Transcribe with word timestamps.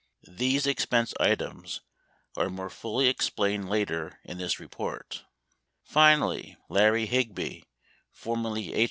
These 0.31 0.65
expense 0.65 1.13
items 1.19 1.81
are 2.35 2.49
more 2.49 2.71
fully 2.71 3.07
explained 3.07 3.69
later 3.69 4.17
in 4.23 4.39
this 4.39 4.59
report. 4.59 5.23
Finally, 5.83 6.57
Larry 6.69 7.05
Higby, 7.05 7.65
formerly 8.09 8.73
H. 8.73 8.79